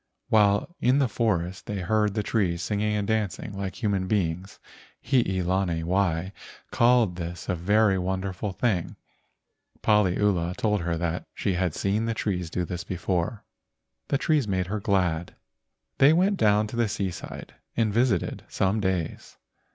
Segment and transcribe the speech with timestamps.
[0.29, 4.57] While in the forest they heard the trees singing and dancing like human beings.
[5.05, 6.33] Hii lani wai
[6.71, 8.95] called this a very wonderful thing.
[9.83, 13.43] Paliula told her that she had seen the trees do this before.
[14.07, 15.35] The trees made her glad.
[15.99, 19.37] They went down to the seaside and visited some days.